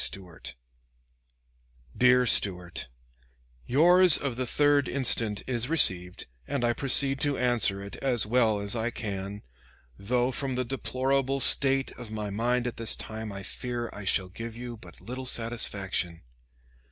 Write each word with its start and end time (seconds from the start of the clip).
Stuart: 0.03 0.55
DEAR 1.95 2.25
STUART: 2.25 2.87
Yours 3.67 4.17
of 4.17 4.35
the 4.35 4.45
3d 4.45 4.87
instant 4.87 5.43
is 5.45 5.69
received, 5.69 6.25
and 6.47 6.65
I 6.65 6.73
proceed 6.73 7.19
to 7.19 7.37
answer 7.37 7.83
it 7.83 7.97
as 7.97 8.25
well 8.25 8.59
as 8.59 8.75
I 8.75 8.89
can, 8.89 9.43
though 9.99 10.31
from 10.31 10.55
the 10.55 10.65
deplorable 10.65 11.39
state 11.39 11.91
of 11.99 12.09
my 12.09 12.31
mind 12.31 12.65
at 12.65 12.77
this 12.77 12.95
time 12.95 13.31
I 13.31 13.43
fear 13.43 13.91
I 13.93 14.03
shall 14.05 14.29
give 14.29 14.57
you 14.57 14.75
but 14.75 15.01
little 15.01 15.27
satisfaction. 15.27 16.23